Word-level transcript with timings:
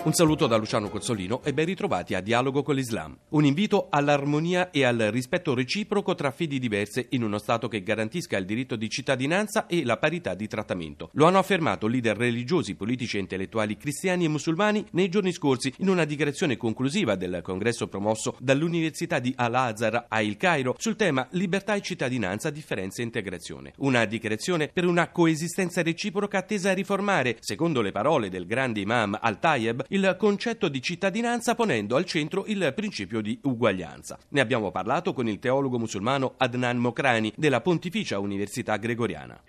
Un 0.00 0.12
saluto 0.12 0.46
da 0.46 0.56
Luciano 0.56 0.88
Cozzolino 0.88 1.42
e 1.42 1.52
ben 1.52 1.66
ritrovati 1.66 2.14
a 2.14 2.20
Dialogo 2.20 2.62
con 2.62 2.76
l'Islam. 2.76 3.18
Un 3.30 3.44
invito 3.44 3.88
all'armonia 3.90 4.70
e 4.70 4.84
al 4.84 4.96
rispetto 5.10 5.54
reciproco 5.54 6.14
tra 6.14 6.30
fedi 6.30 6.60
diverse 6.60 7.08
in 7.10 7.24
uno 7.24 7.36
Stato 7.38 7.66
che 7.66 7.82
garantisca 7.82 8.38
il 8.38 8.46
diritto 8.46 8.76
di 8.76 8.88
cittadinanza 8.88 9.66
e 9.66 9.84
la 9.84 9.96
parità 9.96 10.34
di 10.34 10.46
trattamento. 10.46 11.10
Lo 11.14 11.26
hanno 11.26 11.38
affermato 11.38 11.88
leader 11.88 12.16
religiosi, 12.16 12.76
politici 12.76 13.16
e 13.16 13.20
intellettuali 13.20 13.76
cristiani 13.76 14.24
e 14.24 14.28
musulmani 14.28 14.86
nei 14.92 15.08
giorni 15.08 15.32
scorsi 15.32 15.74
in 15.78 15.88
una 15.88 16.04
dichiarazione 16.04 16.56
conclusiva 16.56 17.16
del 17.16 17.40
congresso 17.42 17.88
promosso 17.88 18.36
dall'Università 18.38 19.18
di 19.18 19.34
Al-Azhar 19.36 20.06
a 20.08 20.22
Il 20.22 20.36
Cairo 20.36 20.76
sul 20.78 20.96
tema 20.96 21.26
libertà 21.32 21.74
e 21.74 21.82
cittadinanza, 21.82 22.50
differenza 22.50 23.02
e 23.02 23.04
integrazione. 23.04 23.72
Una 23.78 24.04
dichiarazione 24.04 24.68
per 24.68 24.86
una 24.86 25.10
coesistenza 25.10 25.82
reciproca 25.82 26.42
tesa 26.42 26.70
a 26.70 26.74
riformare, 26.74 27.36
secondo 27.40 27.82
le 27.82 27.90
parole 27.90 28.30
del 28.30 28.46
grande 28.46 28.80
imam 28.80 29.18
Al-Tayeb, 29.20 29.86
il 29.88 30.16
concetto 30.18 30.68
di 30.68 30.82
cittadinanza 30.82 31.54
ponendo 31.54 31.96
al 31.96 32.04
centro 32.04 32.44
il 32.46 32.72
principio 32.74 33.20
di 33.20 33.38
uguaglianza. 33.42 34.18
Ne 34.30 34.40
abbiamo 34.40 34.70
parlato 34.70 35.12
con 35.12 35.28
il 35.28 35.38
teologo 35.38 35.78
musulmano 35.78 36.34
Adnan 36.36 36.76
Mokrani 36.78 37.32
della 37.36 37.60
Pontificia 37.60 38.18
Università 38.18 38.76
Gregoriana. 38.76 39.40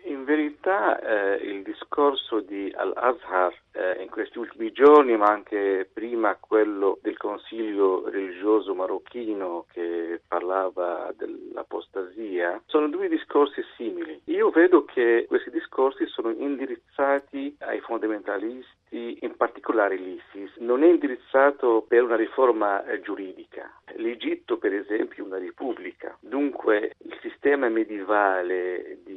Verità 0.69 0.99
eh, 0.99 1.35
il 1.47 1.63
discorso 1.63 2.41
di 2.41 2.71
Al-Azhar 2.75 3.51
eh, 3.71 4.03
in 4.03 4.09
questi 4.09 4.37
ultimi 4.37 4.71
giorni, 4.71 5.17
ma 5.17 5.25
anche 5.25 5.89
prima 5.91 6.37
quello 6.39 6.99
del 7.01 7.17
Consiglio 7.17 8.07
religioso 8.07 8.75
marocchino 8.75 9.65
che 9.71 10.21
parlava 10.27 11.11
dell'apostasia, 11.17 12.61
sono 12.67 12.87
due 12.87 13.07
discorsi 13.07 13.63
simili. 13.75 14.21
Io 14.25 14.51
vedo 14.51 14.85
che 14.85 15.25
questi 15.27 15.49
discorsi 15.49 16.05
sono 16.05 16.29
indirizzati 16.29 17.55
ai 17.61 17.79
fondamentalisti 17.79 19.17
in 19.21 19.35
particolare 19.37 19.95
l'ISIS, 19.95 20.55
non 20.57 20.83
è 20.83 20.87
indirizzato 20.87 21.85
per 21.87 22.03
una 22.03 22.15
riforma 22.15 22.83
eh, 22.85 23.01
giuridica. 23.01 23.71
L'Egitto, 23.95 24.57
per 24.57 24.73
esempio, 24.73 25.23
è 25.23 25.27
una 25.27 25.37
repubblica, 25.37 26.15
dunque 26.19 26.93
il 26.99 27.17
sistema 27.21 27.69
medievale 27.69 28.99
di 29.03 29.08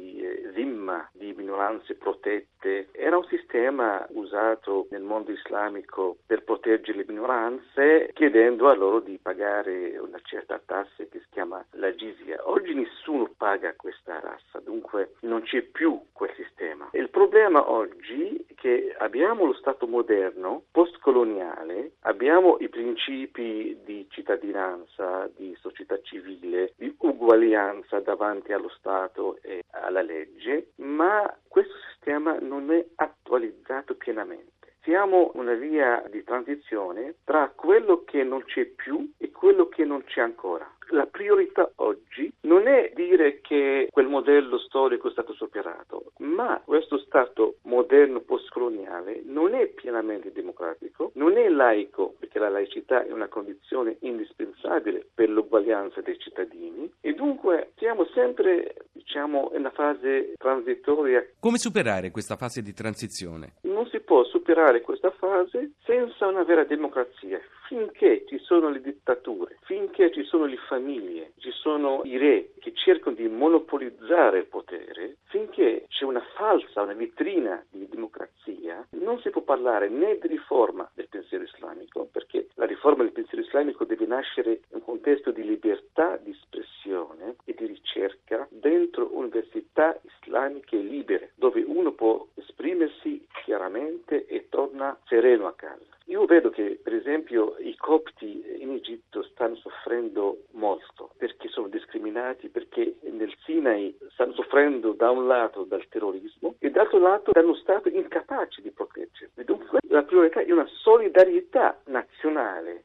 zimma, 0.53 1.09
di 1.13 1.33
minoranze 1.33 1.95
protette, 1.95 2.87
era 2.91 3.17
un 3.17 3.25
sistema 3.25 4.05
usato 4.11 4.87
nel 4.91 5.01
mondo 5.01 5.31
islamico 5.31 6.17
per 6.25 6.43
proteggere 6.43 6.99
le 6.99 7.05
minoranze, 7.07 8.11
chiedendo 8.13 8.69
a 8.69 8.75
loro 8.75 8.99
di 8.99 9.19
pagare 9.21 9.97
una 9.97 10.19
certa 10.23 10.61
tassa 10.63 11.03
che 11.09 11.19
si 11.19 11.27
chiama 11.31 11.63
la 11.71 11.91
jizya. 11.91 12.47
Oggi 12.49 12.73
nessuno 12.73 13.29
paga 13.35 13.73
questa 13.75 14.19
tassa, 14.19 14.59
dunque 14.59 15.15
non 15.21 15.41
c'è 15.41 15.61
più 15.61 15.99
quel 16.13 16.33
sistema. 16.35 16.89
Il 16.93 17.09
problema 17.09 17.69
oggi 17.69 18.45
è 18.47 18.53
che 18.55 18.95
abbiamo 18.97 19.45
lo 19.45 19.53
Stato 19.53 19.87
moderno, 19.87 20.63
postcoloniale, 20.71 21.91
abbiamo 22.01 22.57
i 22.59 22.69
principi 22.69 23.77
di 23.83 24.07
cittadinanza, 24.09 25.29
di 25.35 25.55
società 25.59 25.99
civile, 26.01 26.73
di 26.77 26.93
uguaglianza 26.99 27.99
davanti 27.99 28.53
allo 28.53 28.69
Stato 28.69 29.37
e 29.41 29.63
alla 29.83 30.01
legge, 30.01 30.71
ma 30.75 31.35
questo 31.47 31.73
sistema 31.91 32.37
non 32.39 32.71
è 32.71 32.85
attualizzato 32.95 33.95
pienamente. 33.95 34.51
Siamo 34.83 35.31
una 35.35 35.53
via 35.53 36.03
di 36.09 36.23
transizione 36.25 37.15
tra 37.23 37.49
quello 37.55 38.03
che 38.03 38.23
non 38.23 38.43
c'è 38.43 38.65
più 38.65 39.13
e 39.17 39.31
quello 39.31 39.69
che 39.69 39.85
non 39.85 40.03
c'è 40.03 40.19
ancora. 40.19 40.69
La 40.89 41.05
priorità 41.05 41.71
oggi 41.75 42.29
non 42.41 42.67
è 42.67 42.91
dire 42.93 43.39
che 43.39 43.87
quel 43.89 44.07
modello 44.07 44.57
storico 44.57 45.07
è 45.07 45.11
stato 45.11 45.31
superato, 45.33 46.11
ma 46.17 46.61
questo 46.65 46.97
Stato 46.97 47.57
moderno 47.63 48.21
postcoloniale 48.21 49.21
non 49.25 49.53
è 49.53 49.67
pienamente 49.67 50.31
democratico, 50.31 51.11
non 51.13 51.37
è 51.37 51.47
laico, 51.47 52.15
perché 52.19 52.39
la 52.39 52.49
laicità 52.49 53.05
è 53.05 53.11
una 53.11 53.27
condizione 53.27 53.97
indispensabile 53.99 55.05
per 55.13 55.29
l'uguaglianza 55.29 56.01
dei 56.01 56.17
cittadini 56.17 56.91
e 57.01 57.13
dunque 57.13 57.71
siamo 57.77 58.05
sempre 58.05 58.73
diciamo 59.13 59.51
in 59.53 59.59
una 59.59 59.69
fase 59.69 60.33
transitoria. 60.37 61.23
Come 61.39 61.59
superare 61.59 62.09
questa 62.09 62.35
fase 62.35 62.63
di 62.63 62.73
transizione? 62.73 63.53
Non 63.61 63.85
si 63.87 63.99
può 63.99 64.23
superare 64.23 64.81
questa 64.81 65.11
fase 65.11 65.73
senza 65.85 66.25
una 66.25 66.43
vera 66.43 66.63
democrazia. 66.63 67.39
Finché 67.67 68.25
ci 68.27 68.39
sono 68.39 68.69
le 68.69 68.81
dittature, 68.81 69.57
finché 69.61 70.11
ci 70.11 70.23
sono 70.23 70.45
le 70.45 70.57
famiglie, 70.67 71.33
ci 71.37 71.51
sono 71.51 72.01
i 72.03 72.17
re 72.17 72.51
che 72.59 72.73
cercano 72.73 73.15
di 73.15 73.27
monopolizzare 73.27 74.39
il 74.39 74.45
potere, 74.45 75.17
finché 75.25 75.85
c'è 75.87 76.05
una 76.05 76.23
falsa, 76.35 76.81
una 76.81 76.93
vetrina 76.93 77.63
di 77.69 77.87
democrazia, 77.87 78.85
non 78.91 79.19
si 79.21 79.29
può 79.29 79.41
parlare 79.41 79.89
né 79.89 80.17
di 80.19 80.27
riforma 80.27 80.89
del 80.93 81.07
pensiero 81.09 81.43
islamico, 81.43 82.07
perché 82.11 82.47
la 82.55 82.65
riforma 82.65 83.03
del 83.03 83.13
pensiero 83.13 83.43
islamico 83.43 83.85
deve 83.85 84.05
nascere 84.05 84.51
in 84.51 84.77
un 84.77 84.83
contesto 84.83 85.31
di 85.31 85.43
libertà 85.43 86.17
di 86.17 86.31
espressione 86.31 87.35
di 87.63 87.67
ricerca 87.67 88.45
dentro 88.49 89.09
università 89.15 89.97
islamiche 90.21 90.77
libere, 90.77 91.31
dove 91.35 91.61
uno 91.61 91.93
può 91.93 92.27
esprimersi 92.35 93.25
chiaramente 93.43 94.25
e 94.25 94.47
torna 94.49 94.97
sereno 95.05 95.47
a 95.47 95.53
casa. 95.53 95.91
Io 96.07 96.25
vedo 96.25 96.49
che, 96.49 96.79
per 96.83 96.93
esempio, 96.93 97.55
i 97.59 97.77
copti 97.77 98.43
in 98.59 98.71
Egitto 98.71 99.23
stanno 99.23 99.55
soffrendo 99.55 100.43
molto 100.51 101.11
perché 101.17 101.47
sono 101.47 101.69
discriminati, 101.69 102.49
perché 102.49 102.97
nel 103.03 103.33
Sinai 103.45 103.97
stanno 104.11 104.33
soffrendo 104.33 104.91
da 104.91 105.09
un 105.11 105.27
lato 105.27 105.63
dal 105.63 105.87
terrorismo 105.87 106.55
e 106.59 106.71
dall'altro 106.71 106.99
lato 106.99 107.31
da 107.31 107.41
uno 107.41 107.55
Stato 107.55 107.87
incapace 107.87 108.61
di 108.61 108.71
proteggerli. 108.71 109.45
Dunque 109.45 109.79
la 109.87 110.03
priorità 110.03 110.41
è 110.41 110.51
una 110.51 110.67
solidarietà 110.67 111.79
nazionale, 111.85 112.83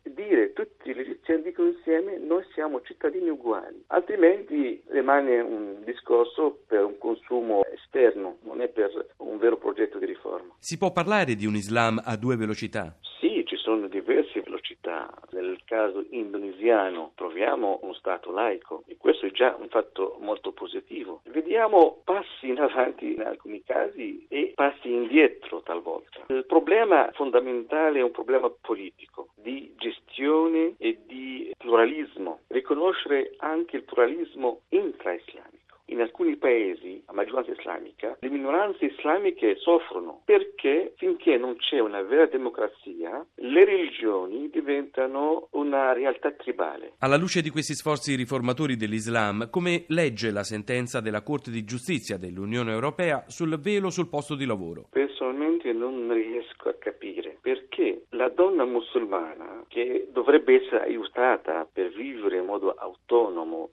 siamo 2.58 2.82
cittadini 2.82 3.28
uguali, 3.28 3.84
altrimenti 3.86 4.82
rimane 4.88 5.38
un 5.38 5.84
discorso 5.84 6.64
per 6.66 6.82
un 6.82 6.98
consumo 6.98 7.64
esterno, 7.66 8.38
non 8.42 8.60
è 8.60 8.66
per 8.66 8.90
un 9.18 9.38
vero 9.38 9.56
progetto 9.56 9.96
di 9.98 10.06
riforma. 10.06 10.56
Si 10.58 10.76
può 10.76 10.90
parlare 10.90 11.36
di 11.36 11.46
un 11.46 11.54
Islam 11.54 12.02
a 12.04 12.16
due 12.16 12.34
velocità? 12.34 12.98
Sì, 13.20 13.44
ci 13.46 13.54
sono 13.54 13.86
diverse 13.86 14.40
velocità. 14.40 15.08
Nel 15.30 15.60
caso 15.66 16.04
indonesiano 16.10 17.12
troviamo 17.14 17.78
uno 17.82 17.94
Stato 17.94 18.32
laico 18.32 18.82
e 18.88 18.96
questo 19.08 19.24
è 19.24 19.30
già 19.30 19.56
un 19.58 19.70
fatto 19.70 20.18
molto 20.20 20.52
positivo. 20.52 21.22
Vediamo 21.30 22.02
passi 22.04 22.48
in 22.48 22.60
avanti 22.60 23.14
in 23.14 23.22
alcuni 23.22 23.62
casi 23.64 24.26
e 24.28 24.52
passi 24.54 24.92
indietro 24.92 25.62
talvolta. 25.62 26.26
Il 26.26 26.44
problema 26.44 27.08
fondamentale 27.14 28.00
è 28.00 28.02
un 28.02 28.10
problema 28.10 28.50
politico, 28.60 29.28
di 29.34 29.72
gestione 29.78 30.74
e 30.76 30.98
di 31.06 31.50
pluralismo. 31.56 32.40
Riconoscere 32.48 33.32
anche 33.38 33.76
il 33.76 33.84
pluralismo 33.84 34.60
intra-islamico 34.68 35.67
in 35.88 36.00
alcuni 36.00 36.36
paesi 36.36 37.02
a 37.06 37.12
maggioranza 37.12 37.52
islamica 37.52 38.16
le 38.20 38.28
minoranze 38.28 38.86
islamiche 38.86 39.56
soffrono 39.56 40.22
perché 40.24 40.94
finché 40.96 41.36
non 41.36 41.56
c'è 41.56 41.78
una 41.80 42.02
vera 42.02 42.26
democrazia 42.26 43.24
le 43.36 43.64
religioni 43.64 44.48
diventano 44.50 45.48
una 45.52 45.92
realtà 45.92 46.32
tribale. 46.32 46.94
Alla 46.98 47.16
luce 47.16 47.42
di 47.42 47.50
questi 47.50 47.74
sforzi 47.74 48.14
riformatori 48.14 48.76
dell'Islam, 48.76 49.48
come 49.50 49.84
legge 49.88 50.30
la 50.30 50.42
sentenza 50.42 51.00
della 51.00 51.22
Corte 51.22 51.50
di 51.50 51.64
Giustizia 51.64 52.16
dell'Unione 52.16 52.72
Europea 52.72 53.24
sul 53.28 53.58
velo 53.58 53.90
sul 53.90 54.08
posto 54.08 54.34
di 54.34 54.46
lavoro? 54.46 54.88
Personalmente 54.90 55.72
non 55.72 56.12
riesco 56.12 56.68
a 56.68 56.74
capire 56.78 57.38
perché 57.40 58.04
la 58.10 58.28
donna 58.28 58.64
musulmana 58.64 59.64
che 59.68 60.08
dovrebbe 60.12 60.62
essere 60.62 60.82
aiutata 60.82 61.66
per 61.70 61.90
vivere 61.90 62.38
in 62.38 62.44
modo 62.44 62.72
autonomo 62.72 63.70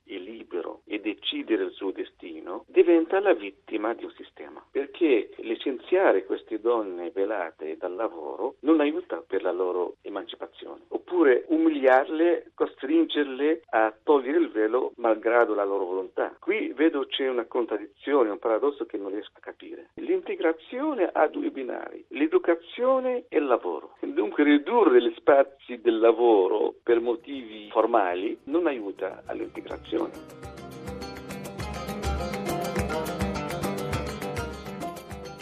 decidere 1.35 1.63
il 1.63 1.71
suo 1.71 1.91
destino 1.91 2.63
diventa 2.67 3.19
la 3.19 3.33
vittima 3.33 3.93
di 3.93 4.05
un 4.05 4.11
sistema 4.11 4.63
perché 4.71 5.31
licenziare 5.37 6.25
queste 6.25 6.59
donne 6.61 7.11
velate 7.11 7.75
dal 7.77 7.93
lavoro 7.93 8.55
non 8.61 8.79
aiuta 8.79 9.21
per 9.25 9.41
la 9.41 9.51
loro 9.51 9.95
emancipazione 10.01 10.83
oppure 10.89 11.43
umiliarle, 11.47 12.51
costringerle 12.53 13.63
a 13.69 13.93
togliere 14.03 14.37
il 14.39 14.49
velo 14.49 14.93
malgrado 14.97 15.53
la 15.53 15.63
loro 15.63 15.85
volontà. 15.85 16.35
Qui 16.39 16.73
vedo 16.73 17.05
c'è 17.05 17.27
una 17.27 17.45
contraddizione, 17.45 18.29
un 18.29 18.39
paradosso 18.39 18.85
che 18.85 18.97
non 18.97 19.11
riesco 19.11 19.33
a 19.35 19.41
capire. 19.41 19.89
L'integrazione 19.95 21.09
ha 21.11 21.27
due 21.27 21.51
binari, 21.51 22.03
l'educazione 22.09 23.25
e 23.27 23.37
il 23.37 23.45
lavoro. 23.45 23.97
Dunque 23.99 24.43
ridurre 24.43 25.01
gli 25.01 25.13
spazi 25.15 25.79
del 25.81 25.99
lavoro 25.99 26.73
per 26.81 26.99
motivi 26.99 27.69
formali 27.71 28.37
non 28.45 28.67
aiuta 28.67 29.23
all'integrazione. 29.25 30.55